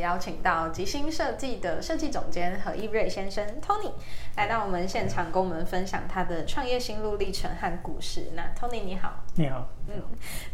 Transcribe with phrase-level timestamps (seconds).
[0.00, 3.92] 邀请到吉星设计的设计总监何一瑞先生 Tony
[4.36, 8.28] 来到我们现场，跟我们分享他的创业心路历程和故事。
[8.34, 10.02] 那 Tony 你好，你好，嗯，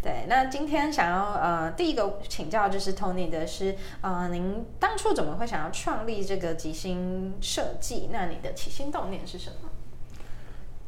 [0.02, 0.24] 对。
[0.28, 8.08] 那今天想要呃第一个请教就是 Tony 的是呃您当初怎么会想要创立这个吉星设计？
[8.12, 9.68] 那你的起心动念是什么？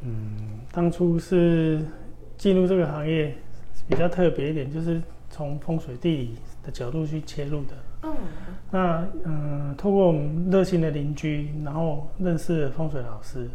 [0.00, 1.84] 嗯，当初是
[2.38, 3.36] 进入这个行业
[3.88, 7.74] 比较特别一点，就是从风水地理的角度去切入的。
[8.02, 8.16] 嗯，
[8.70, 13.48] 那嗯，透过我们热心的邻居，然后认识了风水老师，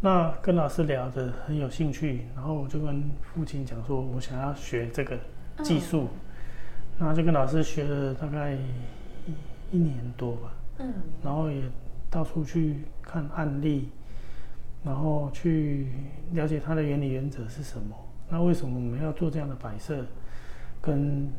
[0.00, 5.16] 那跟老师聊得很有兴趣，然后我就跟父亲讲说，我想要学这个
[5.62, 6.08] 技术，嗯、
[6.98, 9.32] 然后就跟老师学了大概一
[9.70, 10.92] 一年多吧，嗯，
[11.22, 11.62] 然后也
[12.10, 13.90] 到处去看案例，
[14.84, 15.86] 然后去
[16.32, 17.96] 了解它的原理原则是什么，
[18.28, 20.04] 那为什么我们要做这样的摆设，
[20.80, 21.30] 跟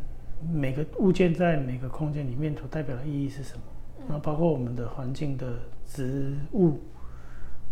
[0.42, 3.62] 每个物件在每个空间里面所代表的意义是什么？
[4.06, 6.81] 然后包括我们的环境的植物，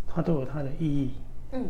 [0.07, 1.15] 它都有它的意义。
[1.51, 1.67] 嗯，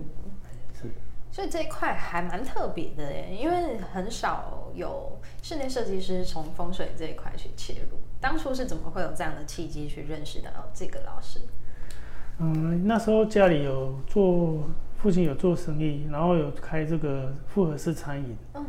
[0.74, 0.84] 是。
[1.32, 7.98] 所以这一块还蛮特别的耶，因为很少有室内设计师从风水这一块去切入。
[8.20, 11.40] 当初是怎么会有这样的契机去认识到这个老师？
[12.38, 18.38] 嗯，那时候家里有做，父亲有做生意，然后有开这个复合式餐饮。
[18.54, 18.66] 嗯，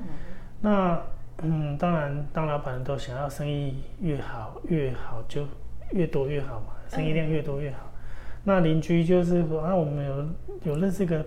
[0.62, 1.02] 那。
[1.42, 5.44] 嗯，当然，当老板都想要生意越好越好，就
[5.90, 7.78] 越多越好嘛，生意量越多越好。
[7.84, 11.24] 嗯、那邻居就是说啊，我们有有认识一个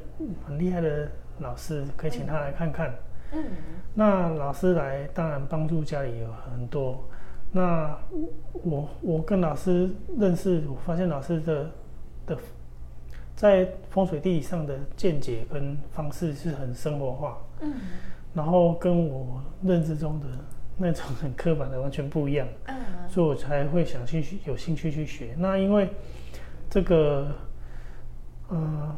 [0.47, 2.93] 很厉害的老师，可以请他来看看。
[3.33, 3.43] 嗯，
[3.93, 7.03] 那老师来，当然帮助家里有很多。
[7.51, 7.97] 那
[8.63, 11.69] 我我跟老师认识，我发现老师的
[12.25, 12.37] 的
[13.35, 17.37] 在风水地理上的见解跟方式是很生活化。
[17.59, 17.73] 嗯。
[18.35, 20.27] 然后跟我认知中的
[20.77, 22.75] 那种很刻板的完全不一样，嗯，
[23.07, 25.33] 所以我才会想去有兴趣去学。
[25.37, 25.89] 那因为
[26.69, 27.31] 这个，
[28.49, 28.95] 呃，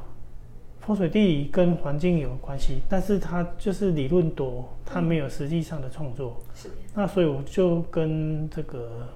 [0.79, 6.41] 风水地理跟环境有关系，但是它就是理论多，它没有实际上的创作。
[6.55, 6.69] 是。
[6.95, 9.07] 那所以我就跟这个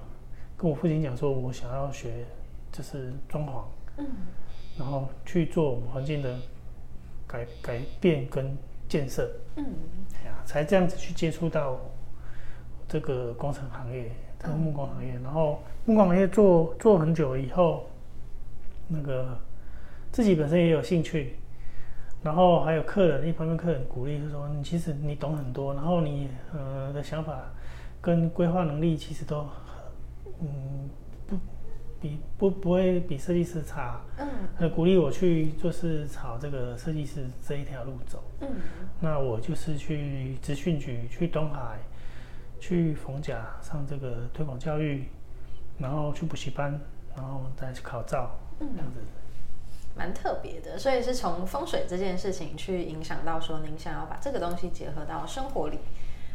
[0.56, 2.24] 跟我父亲讲说，我想要学
[2.70, 3.64] 就是装潢，
[3.96, 4.06] 嗯，
[4.78, 6.36] 然后去做我们环境的
[7.26, 8.56] 改改变跟
[8.92, 9.26] 建设，
[9.56, 9.64] 嗯。
[10.44, 11.78] 才这样子去接触到
[12.88, 17.88] 这个工程行业，这个木工行业，然后木工行业做做很久以后，
[18.88, 19.38] 那个
[20.10, 21.36] 自己本身也有兴趣，
[22.22, 27.50] 然后还有客人，一方面客人鼓励就说，你其实你懂很多，然后你呃的想法
[28.00, 29.46] 跟规划能力其实都
[30.40, 31.01] 嗯不
[32.02, 38.48] 比不不会比设计师差，嗯，很鼓励我去就是朝这个设计师这一条路走，嗯。
[39.00, 41.78] 那我就是去资讯局，去东海，
[42.58, 45.04] 去逢甲上这个推广教育，
[45.78, 46.78] 然后去补习班，
[47.16, 49.00] 然后再去考照，嗯，这样子，
[49.96, 50.76] 蛮特别的。
[50.76, 55.78] 所以是从风水这件事情去影响到说，您想要把这个东西结合到生活里。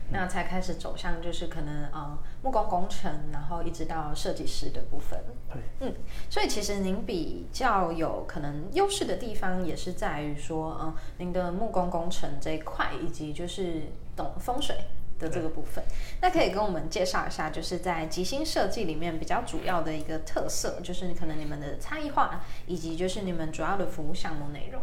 [0.10, 5.20] 那才开始走向就是可能呃木工工程，然后一直到设计师的部分。
[5.52, 5.94] 对，嗯，
[6.30, 13.84] 所以其实您比较有可能优势的地方，也是在于说，嗯，您的木工工程这一块，以及就是
[14.16, 14.78] 懂风水
[15.20, 15.84] 的这个部分。
[16.22, 24.82] 那可以跟我们介绍一下，就是在吉星设计里面比较主要的一个特色，就是可能你们的差异化，以及就是你们主要的服务项目内容。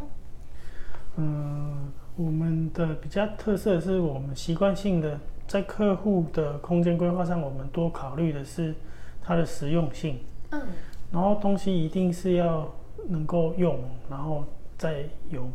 [1.17, 1.93] 嗯。
[2.16, 8.72] 我们的比较特色是我们习惯性的在客户的空间规划上，我们多考虑的是
[9.20, 10.20] 它的实用性。
[10.50, 10.62] 嗯，
[11.10, 12.72] 然后东西一定是要
[13.08, 14.44] 能够用，然后
[14.78, 15.48] 再有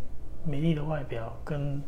[0.44, 1.82] 美丽的外表跟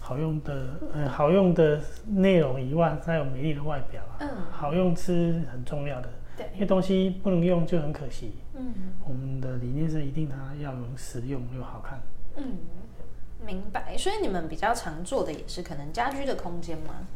[0.00, 4.00] 好用的呃好用的内容以外，再有美丽的外表。
[4.20, 6.08] 嗯，好用是很重要的。
[6.36, 8.34] 对，因为东西不能用就很可惜。
[8.54, 8.72] 嗯，
[9.04, 12.00] 我们的理念是一定它要能实用又好看。
[12.36, 12.44] 嗯。
[13.44, 17.06] 明白，所以你们比较常做的也是可能家居的空间吗？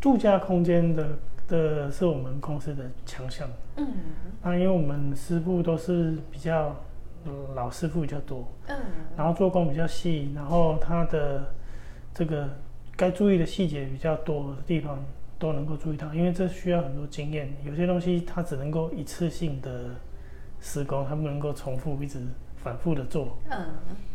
[0.00, 3.46] 住家空间的的是我们公司的强项。
[3.76, 3.86] 嗯，
[4.42, 6.74] 那因为我们师傅都是比较
[7.54, 8.76] 老师傅比较多，嗯，
[9.14, 11.52] 然后做工比较细，然后他的
[12.14, 12.48] 这个
[12.96, 14.98] 该注意的细节比较多的地方
[15.38, 17.54] 都能够注意到，因为这需要很多经验。
[17.62, 19.90] 有些东西它只能够一次性的
[20.60, 22.18] 施工，它不能够重复一直
[22.56, 23.36] 反复的做。
[23.50, 23.66] 嗯，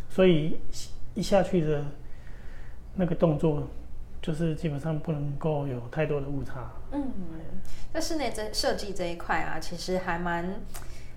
[0.10, 0.60] 所以。
[1.16, 1.84] 一下去的
[2.96, 3.64] 那个动作，
[4.22, 6.72] 就是基本上不能够有太多的误差。
[6.92, 7.12] 嗯，
[7.94, 10.62] 在室内这设计这一块啊，其实还蛮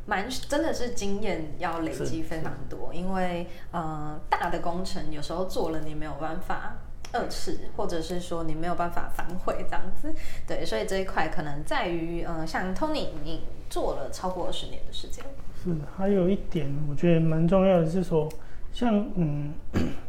[0.07, 6.79] 蛮真的是经验要累积非常多，因为呃大的工程有时候做了你没有办法
[7.13, 10.15] 二次，或者是说你没有办法反悔这样子。
[10.47, 15.25] 对，所以这一块可能在于呃像 Tony 你做了超过二十年的时间。
[15.63, 18.29] 是，还有一点我觉得蛮重要的是说，
[18.73, 19.53] 像嗯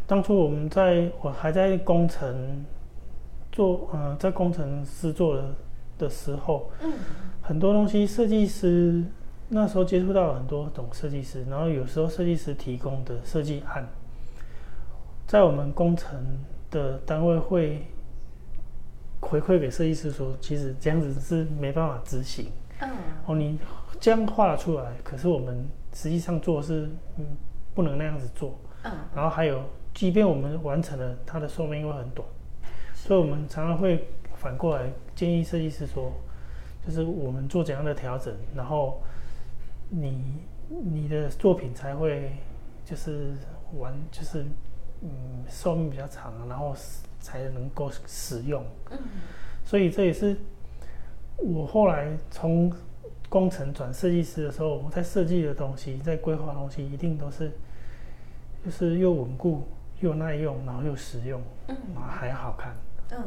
[0.06, 2.66] 当初我们在我还在工程。
[3.52, 5.44] 做呃，在工程师做的
[5.98, 6.94] 的时候，嗯，
[7.42, 9.04] 很多东西设计师
[9.50, 13.86] 那时候接触到很多懂设计师，然后有时候设计师提供的设计案，
[15.26, 16.24] 在我们工程
[16.70, 17.88] 的单位会
[19.20, 22.52] 回馈给设计师说，其实这样子是没办法执行，
[22.82, 22.90] 嗯，
[23.26, 23.58] 哦，你
[24.00, 27.26] 这样画出来，可是我们实际上做是嗯
[27.80, 32.28] 不能那样子做，嗯，然后还有，即便我们完成了，它的寿命会很短。
[32.94, 34.06] 所以，我们常常会
[34.36, 36.12] 反过来建议设计师说，
[36.86, 39.02] 就是我们做怎样的调整，然后
[39.88, 40.22] 你
[40.68, 42.34] 你的作品才会
[42.84, 43.32] 就是
[43.78, 44.44] 完，就是
[45.02, 45.10] 嗯
[45.48, 46.76] 寿命比较长，然后
[47.22, 48.62] 才能够使用。
[49.64, 50.36] 所以这也是
[51.38, 52.70] 我后来从
[53.30, 57.50] 工程转设计师的时候，我在设计的东西，在规划东西，一定都是
[58.66, 59.68] 就是又稳固
[60.00, 62.76] 又耐用，然后又实用，然后还好看。
[63.12, 63.24] 嗯，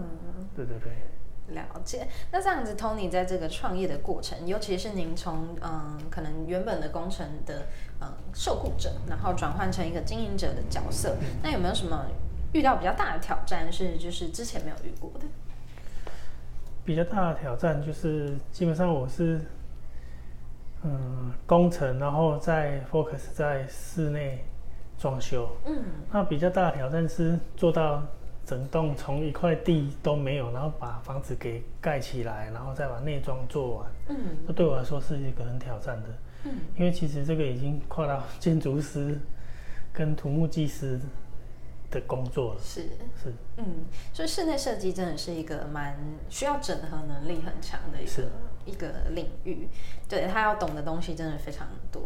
[0.54, 2.06] 对对对，了解。
[2.30, 7.66] 那这样子，Tony 在这个创业的过程，尤其是您从嗯，可能原本的工程的
[8.00, 12.06] 嗯受雇者，然后转换成一个经营者的角色，那有没有什么
[12.52, 15.26] 遇到比较大的挑战，是就是之前没有遇过的？
[16.84, 19.40] 比较大的挑战就是，基本上我是
[20.82, 24.44] 嗯工程，然后再 focus 在室内
[25.02, 25.48] 装修。
[25.66, 28.02] 嗯，那比较大的挑战是做到。
[28.44, 33.92] 整栋从一块地都没有，然后把房子给盖起来，然后再把内装做完。
[34.08, 34.16] 嗯，
[34.48, 36.08] 这对我来说是一个很挑战的。
[36.46, 39.16] 嗯，因为其实这个已经跨到建筑师
[39.92, 40.98] 跟土木技师
[41.88, 42.60] 的工作了。
[42.60, 42.82] 是
[43.22, 43.64] 是，嗯，
[44.12, 45.96] 所以室内设计真的是一个蛮
[46.28, 48.28] 需要整合能力很强的一个
[48.66, 49.68] 一个领域。
[50.08, 52.02] 对，他要懂的东西真的非常多。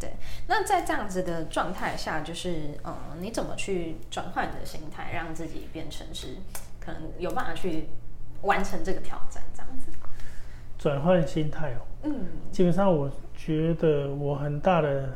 [0.00, 0.10] 对，
[0.46, 6.28] 那在这样子的状态下，就是嗯，你怎么去转换你的心态，让自己变成是
[6.80, 7.90] 可能有办法去
[8.40, 9.42] 完成这个挑战？
[9.54, 9.92] 这样子
[10.78, 15.10] 转换心态哦，嗯，基本上我觉得我很大的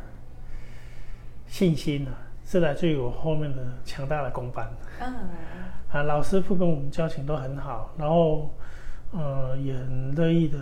[1.46, 2.12] 信心啊，
[2.44, 4.70] 是来自于我后面的强大的公班。
[5.00, 5.14] 嗯，
[5.90, 8.54] 啊，老师傅跟我们交情都很好，然后
[9.12, 10.58] 呃，也很乐意的，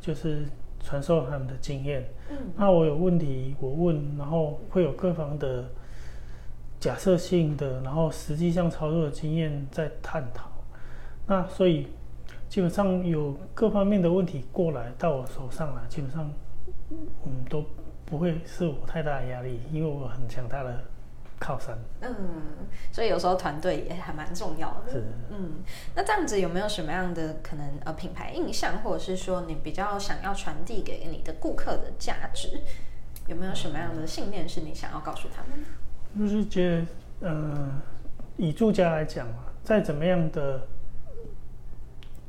[0.00, 0.48] 就是。
[0.82, 5.64] 传授他们的经验，嗯，那我有问题我问，然后会有各方的
[6.80, 10.50] 假设性的，然后实际上操作的经验在探讨。
[11.26, 11.86] 那所以
[12.48, 16.30] 基本上有各方面的问题过来到我手上来，基本上
[17.24, 17.64] 嗯都
[18.04, 20.82] 不会是我太大的压力，因为我很强大的。
[21.42, 22.14] 靠山，嗯，
[22.92, 24.92] 所以有时候团队也还蛮重要的。
[24.92, 25.62] 是，嗯，
[25.96, 32.60] 那这样子有没有什么样的可能呃品牌印象，或者是说你比较想要传递给你的顾客的价值，
[33.26, 35.66] 有没有什么样的信念是你想要告诉他们？
[36.16, 36.86] 就是觉
[37.20, 37.82] 得，呃，
[38.36, 40.68] 以住家来讲嘛，再怎么样的，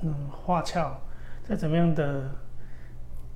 [0.01, 0.99] 嗯，花俏，
[1.47, 2.31] 再怎么样的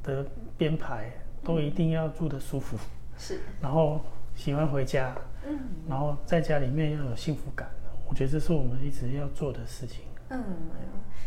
[0.02, 0.26] 的
[0.58, 1.12] 编排，
[1.44, 2.78] 都一定要住得舒服。
[3.20, 4.02] 是，然后
[4.38, 5.14] 喜欢回家。
[5.46, 7.70] 嗯，然后在家里面要有幸福感，
[8.08, 10.04] 我觉得这是我们一直要做的事情。
[10.30, 10.44] 嗯，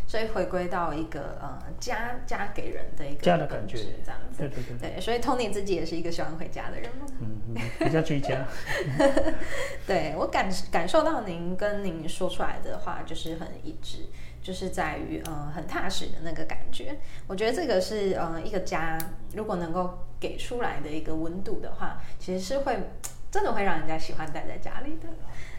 [0.07, 4.39] 所以回归到一个呃家家给人的一个家的感觉，这样子。
[4.39, 4.91] 对对对。
[4.91, 7.07] 对，所以 Tony 自己也是一个喜欢回家的人吗？
[7.21, 8.47] 嗯，比较居家。
[9.87, 14.01] 对，我感感受到您跟您说出来的话就是很一致，
[14.43, 16.99] 就是在于呃很踏实的那个感觉。
[17.27, 18.99] 我觉得这个是呃一个家
[19.35, 22.79] 如果能够给出来的一个温度的话，其实是会。
[23.33, 25.09] 真的会让人家喜欢待在家里的，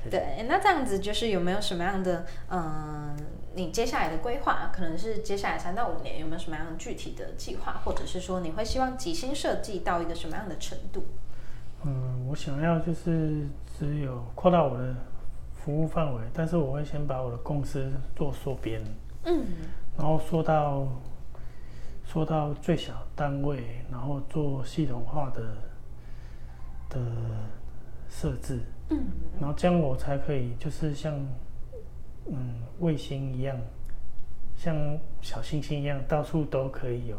[0.10, 0.46] 对。
[0.50, 3.16] 那这样子就是有没有什么样的，嗯，
[3.56, 11.06] 你接下来的规划，可能是接下来三到五年有没有什么样具体的计划，或者是说你会希望几星设计到一个什么样的程度？
[11.86, 13.48] 嗯，我想要就是
[13.80, 14.94] 只有扩大我的
[15.63, 18.82] 服务范围，但是我会先把我的公司做缩编，
[19.25, 19.46] 嗯，
[19.98, 20.88] 然后缩到
[22.06, 25.41] 缩到最小单位，然后做系统化的
[26.89, 27.01] 的。
[28.13, 29.08] 设置，嗯，
[29.39, 31.18] 然后这样我才可以，就是像，
[32.25, 33.58] 嗯，卫星一样，
[34.58, 34.75] 像
[35.22, 37.18] 小星星一样，到处都可以有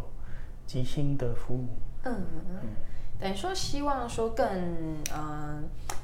[0.67, 1.67] 极星的服务。
[2.03, 2.15] 嗯，
[2.63, 2.69] 嗯
[3.19, 4.47] 等于说希望说更
[5.11, 5.63] 呃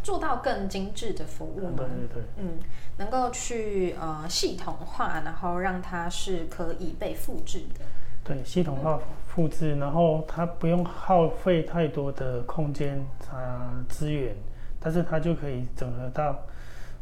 [0.08, 2.58] 做到更精致的服务嘛，对对对，嗯，
[2.96, 7.84] 能够去呃系统化，然后让它是可以被复制的。
[8.24, 12.98] 对，系统化复制，然后它不用耗费太多的空间
[13.30, 14.34] 啊资源，
[14.80, 16.40] 但是它就可以整合到，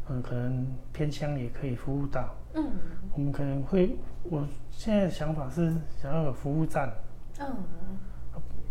[0.09, 2.35] 嗯，可能偏乡也可以服务到。
[2.55, 2.69] 嗯，
[3.15, 6.91] 我们可能会，我现在的想法是想要有服务站。
[7.39, 7.55] 嗯，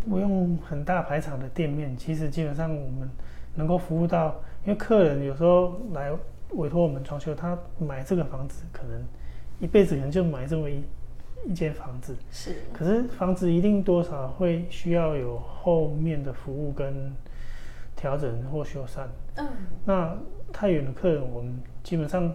[0.06, 3.08] 不用很大排场的店面，其实基本上我们
[3.56, 6.12] 能够服务到，因为客人有时候来
[6.50, 9.02] 委托我们装修，他买这个房子可能
[9.58, 10.84] 一辈子可能就买这么一。
[11.44, 17.12] 一间房子是，可是房子一定多少会需要有后面的服务跟
[17.94, 19.06] 调整或修缮。
[19.36, 19.46] 嗯，
[19.84, 20.16] 那
[20.52, 22.34] 太远的客人，我们基本上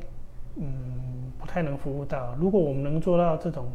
[0.55, 2.33] 嗯不太能服务到。
[2.39, 3.69] 如果我们能做到这种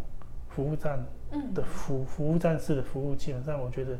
[0.48, 1.04] 服务站
[1.52, 3.98] 的服服务站式的服务，基本上我觉得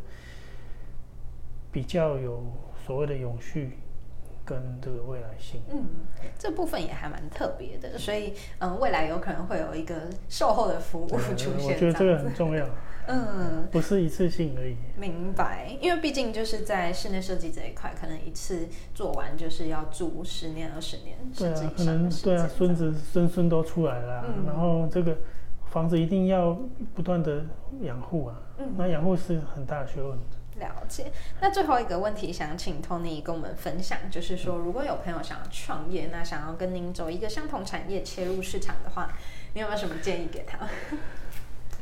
[1.71, 2.43] 比较有
[2.87, 3.79] 所谓的永续。
[4.49, 5.85] 跟这个未来性，嗯，
[6.39, 11.19] 这部分也还蛮特别的，所以嗯，未来有可能会有一个售后的服务出
[11.59, 11.75] 现。
[11.75, 12.65] 我觉得这个很重要，
[13.11, 14.77] 嗯，不是一次性而已。
[14.97, 25.19] 明白，因为毕竟就是在室内设计这一块，可能一次做完就是要住十年、二十年，对啊，可能对啊，孙子孙孙都出来了，嗯，然后这个
[25.73, 26.57] 房子一定要
[26.95, 27.45] 不断的
[27.81, 30.17] 养护啊，嗯，那养护是很大的学问。
[30.59, 31.13] 了解。
[31.41, 39.13] 那最后一个问题，想请 Tony 跟我们分享，就是说，如果有朋友想要创业，那想要跟您走一个相同产业切入市场的话，
[39.55, 40.67] 你有没有什么建议给他？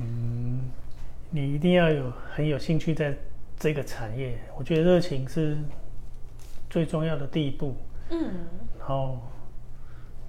[0.01, 0.71] 嗯，
[1.31, 3.17] 你一定要有很有兴趣在
[3.57, 5.57] 这个产业，我觉得热情是
[6.69, 7.77] 最重要的第一步。
[8.11, 8.47] 嗯，
[8.79, 9.21] 然后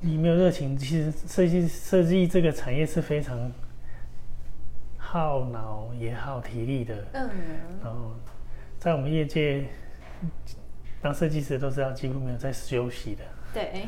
[0.01, 3.51] 你没有热情，其实设计设计这个产业是非常
[4.97, 6.95] 耗脑也耗体力的。
[7.13, 7.29] 嗯，
[7.83, 8.11] 然后。
[8.79, 9.65] 在我们业界，
[11.01, 13.24] 当设计师都知道几乎没有在休息的。
[13.53, 13.86] 对，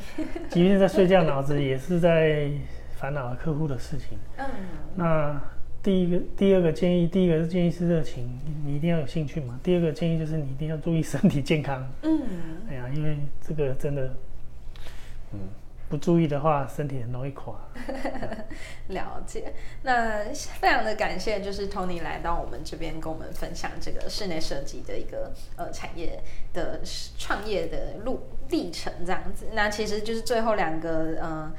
[0.49, 2.49] 即便在睡觉，脑子也是在
[2.95, 4.17] 烦恼客户的事情。
[4.37, 4.45] 嗯。
[4.95, 5.41] 那
[5.83, 9.59] 第一个、第二个建议，第一个是建议是热情，你一定要有兴趣嘛。
[9.61, 11.85] 第二个建议就是你一定要注意身体健康。
[12.03, 12.21] 嗯。
[12.69, 14.13] 哎呀，因为这个真的，
[15.33, 15.39] 嗯。
[15.89, 17.55] 不注意的话，身体很容易垮。
[18.89, 19.53] 了解，
[19.83, 20.25] 那
[20.59, 26.21] 非常的感谢，就是 Tony 来到我们这边跟我们分享这个室内设计的一个呃产业
[26.53, 26.81] 的
[27.17, 29.47] 创业的路历程这样子。
[29.53, 31.51] 那其实就是最后两个呃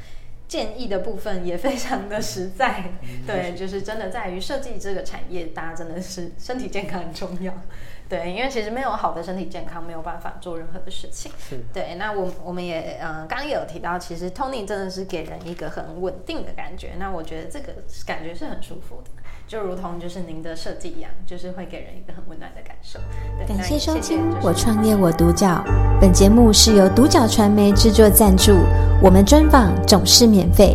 [0.47, 7.53] 建议的部分也非常的实在，嗯、 对，就是真的在于设计这个产业，大家真的是身体健康很重要。
[8.09, 11.31] 对，因为其实没有好的身体健康，没有办法做任何的事情。
[11.38, 16.93] 是对，那我我们也嗯，刚刚也有提到，其实 Tony 真的是给人一个很稳定的感觉。
[16.99, 17.75] 那我觉得这个
[18.07, 19.11] 感觉是很舒服的，
[19.47, 22.99] 就如同就是您的设计一样，就是会给人一个很温暖的感受。
[23.47, 25.62] 感谢收听《我创业我独角》，
[26.00, 28.55] 本节目是由独角传媒制作赞助，
[29.03, 30.75] 我们专访总是免费。